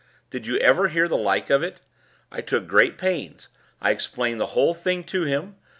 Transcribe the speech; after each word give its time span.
Did 0.31 0.47
you 0.47 0.57
ever 0.57 0.87
hear 0.87 1.07
the 1.07 1.15
like 1.15 1.51
of 1.51 1.61
it? 1.61 1.79
I 2.31 2.41
took 2.41 2.65
great 2.65 2.97
pains; 2.97 3.49
I 3.79 3.91
explained 3.91 4.39
the 4.41 4.47
whole 4.57 4.73
thing 4.73 5.03
to 5.03 5.25
him. 5.25 5.57